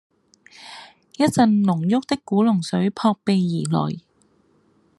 [1.17, 3.99] 一陣濃郁的古龍水撲鼻而來